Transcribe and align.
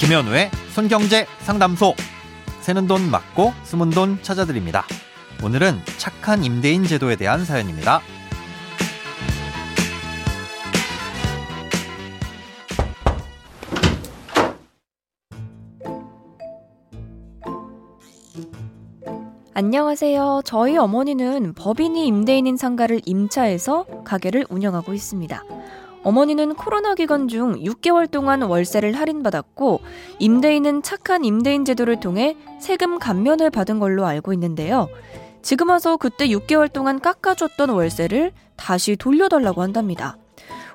김현우의 0.00 0.50
손경제 0.72 1.26
상담소. 1.40 1.94
새는 2.62 2.86
돈 2.86 3.10
맞고 3.10 3.52
숨은 3.64 3.90
돈 3.90 4.18
찾아드립니다. 4.22 4.86
오늘은 5.44 5.78
착한 5.98 6.42
임대인 6.42 6.84
제도에 6.84 7.16
대한 7.16 7.44
사연입니다. 7.44 8.00
안녕하세요. 19.52 20.40
저희 20.46 20.78
어머니는 20.78 21.52
법인이 21.52 22.06
임대인인 22.06 22.56
상가를 22.56 23.02
임차해서 23.04 23.84
가게를 24.06 24.46
운영하고 24.48 24.94
있습니다. 24.94 25.59
어머니는 26.02 26.54
코로나 26.54 26.94
기간 26.94 27.28
중 27.28 27.62
6개월 27.62 28.10
동안 28.10 28.42
월세를 28.42 28.94
할인받았고 28.94 29.80
임대인은 30.18 30.82
착한 30.82 31.24
임대인 31.24 31.64
제도를 31.64 32.00
통해 32.00 32.36
세금 32.58 32.98
감면을 32.98 33.50
받은 33.50 33.78
걸로 33.78 34.06
알고 34.06 34.32
있는데요. 34.32 34.88
지금 35.42 35.70
와서 35.70 35.96
그때 35.96 36.28
6개월 36.28 36.72
동안 36.72 37.00
깎아줬던 37.00 37.70
월세를 37.70 38.32
다시 38.56 38.96
돌려달라고 38.96 39.62
한답니다. 39.62 40.16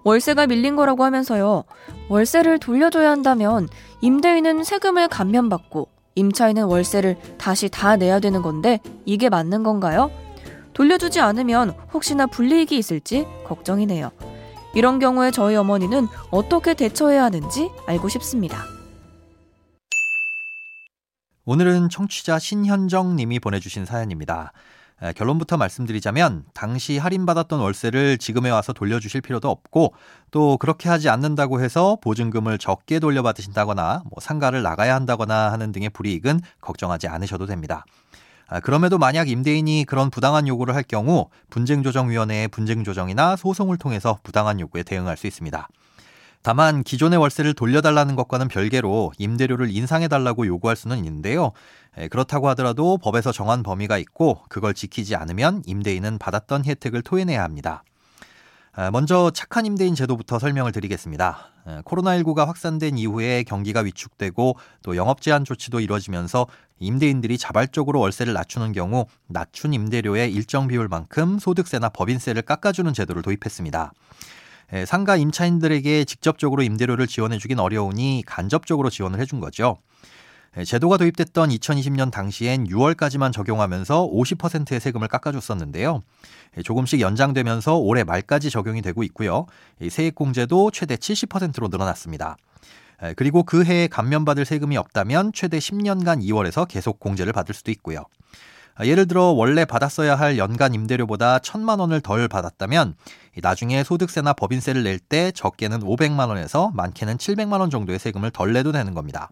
월세가 0.03 0.47
밀린 0.47 0.75
거라고 0.75 1.03
하면서요. 1.03 1.63
월세를 2.09 2.59
돌려줘야 2.59 3.09
한다면 3.09 3.67
임대인은 4.01 4.63
세금을 4.63 5.07
감면받고 5.07 5.89
임차인은 6.13 6.65
월세를 6.65 7.17
다시 7.37 7.69
다 7.69 7.95
내야 7.95 8.19
되는 8.19 8.41
건데 8.41 8.79
이게 9.05 9.29
맞는 9.29 9.63
건가요? 9.63 10.11
돌려주지 10.73 11.19
않으면 11.19 11.73
혹시나 11.93 12.25
불이익이 12.27 12.77
있을지 12.77 13.27
걱정이네요. 13.45 14.11
이런 14.75 14.99
경우에 14.99 15.31
저희 15.31 15.55
어머니는 15.55 16.07
어떻게 16.31 16.73
대처해야 16.73 17.23
하는지 17.23 17.71
알고 17.87 18.09
싶습니다. 18.09 18.65
오늘은 21.45 21.89
청취자 21.89 22.39
신현정 22.39 23.15
님이 23.15 23.39
보내주신 23.39 23.85
사연입니다. 23.85 24.51
결론부터 25.15 25.57
말씀드리자면 25.57 26.43
당시 26.53 26.97
할인받았던 26.97 27.59
월세를 27.59 28.17
지금에 28.17 28.49
와서 28.49 28.73
돌려주실 28.73 29.21
필요도 29.21 29.49
없고 29.49 29.93
또 30.31 30.57
그렇게 30.57 30.89
하지 30.89 31.07
않는다고 31.09 31.61
해서 31.61 31.97
보증금을 32.01 32.57
적게 32.57 32.99
돌려받으신다거나 32.99 34.03
뭐 34.09 34.19
상가를 34.19 34.61
나가야 34.61 34.95
한다거나 34.95 35.51
하는 35.51 35.71
등의 35.71 35.89
불이익은 35.89 36.41
걱정하지 36.61 37.07
않으셔도 37.07 37.45
됩니다. 37.45 37.85
아, 38.47 38.59
그럼에도 38.59 38.97
만약 38.97 39.29
임대인이 39.29 39.85
그런 39.85 40.09
부당한 40.09 40.47
요구를 40.47 40.75
할 40.75 40.83
경우 40.83 41.29
분쟁조정위원회의 41.49 42.47
분쟁조정이나 42.47 43.35
소송을 43.35 43.77
통해서 43.77 44.19
부당한 44.23 44.59
요구에 44.59 44.83
대응할 44.83 45.17
수 45.17 45.27
있습니다. 45.27 45.67
다만 46.43 46.83
기존의 46.83 47.17
월세를 47.17 47.55
돌려달라는 47.55 48.15
것과는 48.15 48.49
별개로 48.49 49.13
임대료를 49.17 49.71
인상해달라고 49.71 50.45
요구할 50.45 50.75
수는 50.75 50.97
있는데요. 50.99 51.53
그렇다고 52.11 52.49
하더라도 52.49 52.99
법에서 52.99 53.31
정한 53.31 53.63
범위가 53.63 53.97
있고 53.97 54.43
그걸 54.47 54.75
지키지 54.75 55.15
않으면 55.15 55.63
임대인은 55.65 56.19
받았던 56.19 56.65
혜택을 56.65 57.01
토해내야 57.01 57.43
합니다. 57.43 57.83
아, 58.77 58.91
먼저 58.91 59.31
착한 59.33 59.65
임대인 59.65 59.95
제도부터 59.95 60.37
설명을 60.37 60.73
드리겠습니다. 60.73 61.49
코로나19가 61.85 62.45
확산된 62.45 62.97
이후에 62.97 63.43
경기가 63.43 63.79
위축되고 63.79 64.57
또 64.83 64.95
영업 64.97 65.21
제한 65.21 65.45
조치도 65.45 65.79
이뤄지면서 65.79 66.45
임대인들이 66.79 67.37
자발적으로 67.37 68.01
월세를 68.01 68.33
낮추는 68.33 68.73
경우 68.73 69.05
낮춘 69.27 69.73
임대료의 69.73 70.33
일정 70.33 70.67
비율만큼 70.67 71.39
소득세나 71.39 71.87
법인세를 71.89 72.41
깎아주는 72.41 72.93
제도를 72.93 73.21
도입했습니다. 73.21 73.93
상가 74.85 75.15
임차인들에게 75.15 76.03
직접적으로 76.03 76.61
임대료를 76.61 77.07
지원해주긴 77.07 77.59
어려우니 77.59 78.23
간접적으로 78.25 78.89
지원을 78.89 79.21
해준 79.21 79.39
거죠. 79.39 79.77
제도가 80.63 80.95
도입됐던 80.95 81.49
2020년 81.49 82.11
당시엔 82.11 82.67
6월까지만 82.69 83.33
적용하면서 83.33 84.09
50%의 84.09 84.79
세금을 84.79 85.09
깎아줬었는데요. 85.09 86.01
조금씩 86.63 87.01
연장되면서 87.01 87.75
올해 87.75 88.05
말까지 88.05 88.49
적용이 88.49 88.81
되고 88.81 89.03
있고요. 89.03 89.47
세액공제도 89.89 90.71
최대 90.71 90.95
70%로 90.95 91.67
늘어났습니다. 91.67 92.37
그리고 93.17 93.43
그 93.43 93.65
해에 93.65 93.87
감면받을 93.87 94.45
세금이 94.45 94.77
없다면 94.77 95.33
최대 95.33 95.57
10년간 95.57 96.23
2월에서 96.23 96.65
계속 96.65 97.01
공제를 97.01 97.33
받을 97.33 97.53
수도 97.53 97.71
있고요. 97.71 98.05
예를 98.81 99.07
들어 99.07 99.25
원래 99.25 99.65
받았어야 99.65 100.15
할 100.15 100.37
연간 100.37 100.73
임대료보다 100.73 101.39
1천만 101.39 101.79
원을 101.81 101.99
덜 101.99 102.29
받았다면 102.29 102.95
나중에 103.41 103.83
소득세나 103.83 104.31
법인세를 104.33 104.83
낼 104.83 104.99
때 104.99 105.31
적게는 105.33 105.81
500만 105.81 106.29
원에서 106.29 106.71
많게는 106.73 107.17
700만 107.17 107.59
원 107.59 107.69
정도의 107.69 107.99
세금을 107.99 108.31
덜 108.31 108.53
내도 108.53 108.71
되는 108.71 108.93
겁니다. 108.93 109.29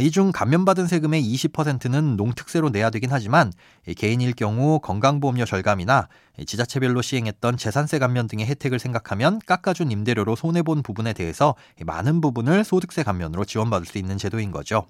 이 0.00 0.10
중 0.10 0.32
감면받은 0.32 0.86
세금의 0.86 1.22
20%는 1.22 2.16
농특세로 2.16 2.70
내야 2.70 2.88
되긴 2.90 3.10
하지만 3.12 3.52
개인일 3.96 4.32
경우 4.32 4.80
건강보험료 4.80 5.44
절감이나 5.44 6.08
지자체별로 6.46 7.02
시행했던 7.02 7.56
재산세 7.58 7.98
감면 7.98 8.26
등의 8.26 8.46
혜택을 8.46 8.78
생각하면 8.78 9.40
깎아준 9.44 9.90
임대료로 9.90 10.34
손해본 10.34 10.82
부분에 10.82 11.12
대해서 11.12 11.54
많은 11.84 12.20
부분을 12.22 12.64
소득세 12.64 13.02
감면으로 13.02 13.44
지원받을 13.44 13.86
수 13.86 13.98
있는 13.98 14.16
제도인 14.16 14.50
거죠. 14.50 14.86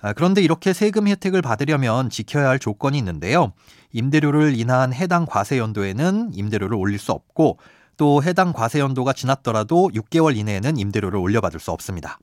아, 0.00 0.12
그런데 0.12 0.42
이렇게 0.42 0.72
세금 0.72 1.08
혜택을 1.08 1.42
받으려면 1.42 2.08
지켜야 2.08 2.48
할 2.48 2.60
조건이 2.60 2.98
있는데요. 2.98 3.52
임대료를 3.92 4.56
인한 4.56 4.92
해당 4.92 5.26
과세 5.26 5.58
연도에는 5.58 6.30
임대료를 6.34 6.76
올릴 6.76 7.00
수 7.00 7.10
없고 7.10 7.58
또 7.96 8.22
해당 8.22 8.52
과세 8.52 8.78
연도가 8.78 9.12
지났더라도 9.12 9.90
6개월 9.92 10.36
이내에는 10.36 10.76
임대료를 10.76 11.18
올려받을 11.18 11.58
수 11.58 11.72
없습니다. 11.72 12.20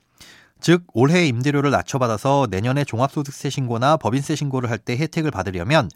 즉 0.60 0.84
올해 0.94 1.26
임대료를 1.26 1.70
낮춰받아서 1.70 2.48
내년에 2.50 2.84
종합소득세 2.84 3.50
신고나 3.50 3.98
법인세 3.98 4.34
신고를 4.34 4.70
할 4.70 4.78
때 4.78 4.96
혜택을 4.96 5.30
받으려면 5.30 5.90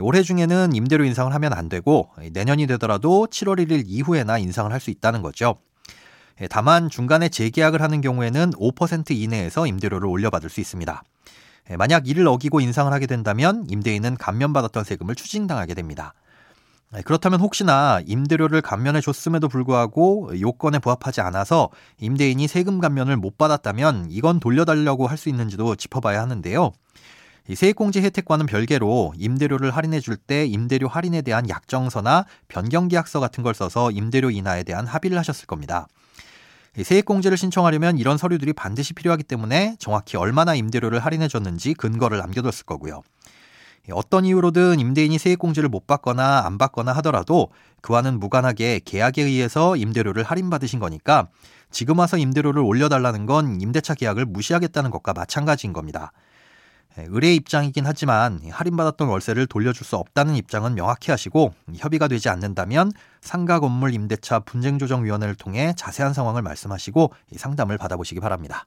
올해 0.00 0.22
중에는 0.22 0.74
임대료 0.74 1.04
인상을 1.04 1.32
하면 1.32 1.52
안 1.52 1.68
되고 1.68 2.10
내년이 2.32 2.66
되더라도 2.68 3.26
7월 3.26 3.58
1일 3.66 3.84
이후에나 3.86 4.38
인상을 4.38 4.70
할 4.72 4.80
수 4.80 4.90
있다는 4.90 5.22
거죠. 5.22 5.56
다만 6.50 6.90
중간에 6.90 7.28
재계약을 7.28 7.80
하는 7.80 8.00
경우에는 8.00 8.50
5% 8.52 9.10
이내에서 9.12 9.66
임대료를 9.66 10.08
올려받을 10.08 10.50
수 10.50 10.60
있습니다. 10.60 11.02
예, 11.70 11.76
만약 11.76 12.08
이를 12.08 12.26
어기고 12.26 12.60
인상을 12.60 12.92
하게 12.92 13.06
된다면 13.06 13.64
임대인은 13.70 14.16
감면받았던 14.16 14.84
세금을 14.84 15.14
추징당하게 15.14 15.74
됩니다. 15.74 16.12
예, 16.96 17.02
그렇다면 17.02 17.40
혹시나 17.40 18.00
임대료를 18.06 18.60
감면해 18.62 19.00
줬음에도 19.00 19.48
불구하고 19.48 20.32
요건에 20.40 20.78
부합하지 20.78 21.20
않아서 21.22 21.70
임대인이 21.98 22.46
세금 22.46 22.80
감면을 22.80 23.16
못 23.16 23.36
받았다면 23.38 24.08
이건 24.10 24.40
돌려달라고 24.40 25.06
할 25.06 25.16
수 25.18 25.28
있는지도 25.28 25.76
짚어봐야 25.76 26.20
하는데요. 26.22 26.72
세액공제 27.54 28.02
혜택과는 28.02 28.46
별개로 28.46 29.12
임대료를 29.16 29.70
할인해 29.70 30.00
줄 30.00 30.16
때 30.16 30.44
임대료 30.46 30.88
할인에 30.88 31.22
대한 31.22 31.48
약정서나 31.48 32.24
변경계약서 32.48 33.20
같은 33.20 33.42
걸 33.44 33.54
써서 33.54 33.90
임대료 33.90 34.30
인하에 34.30 34.62
대한 34.64 34.86
합의를 34.86 35.16
하셨을 35.18 35.46
겁니다. 35.46 35.86
세액공제를 36.82 37.36
신청하려면 37.36 37.98
이런 37.98 38.18
서류들이 38.18 38.54
반드시 38.54 38.94
필요하기 38.94 39.24
때문에 39.24 39.76
정확히 39.78 40.16
얼마나 40.16 40.54
임대료를 40.54 40.98
할인해 40.98 41.28
줬는지 41.28 41.74
근거를 41.74 42.18
남겨뒀을 42.18 42.64
거고요. 42.66 43.02
어떤 43.92 44.24
이유로든 44.24 44.80
임대인이 44.80 45.18
세액공제를 45.18 45.68
못 45.68 45.86
받거나 45.86 46.44
안 46.46 46.56
받거나 46.58 46.92
하더라도 46.94 47.50
그와는 47.82 48.18
무관하게 48.18 48.80
계약에 48.84 49.22
의해서 49.22 49.76
임대료를 49.76 50.22
할인받으신 50.22 50.78
거니까 50.78 51.28
지금 51.70 51.98
와서 51.98 52.16
임대료를 52.16 52.62
올려달라는 52.62 53.26
건 53.26 53.60
임대차 53.60 53.94
계약을 53.94 54.24
무시하겠다는 54.24 54.90
것과 54.90 55.12
마찬가지인 55.12 55.72
겁니다. 55.72 56.12
예, 56.98 57.06
의뢰 57.08 57.34
입장이긴 57.34 57.84
하지만 57.86 58.40
할인받았던 58.48 59.08
월세를 59.08 59.46
돌려줄 59.46 59.84
수 59.84 59.96
없다는 59.96 60.36
입장은 60.36 60.74
명확히 60.74 61.10
하시고 61.10 61.52
협의가 61.76 62.08
되지 62.08 62.28
않는다면 62.28 62.92
상가 63.20 63.58
건물 63.58 63.92
임대차 63.92 64.40
분쟁조정위원회를 64.40 65.34
통해 65.34 65.74
자세한 65.76 66.14
상황을 66.14 66.42
말씀하시고 66.42 67.12
상담을 67.36 67.78
받아보시기 67.78 68.20
바랍니다. 68.20 68.66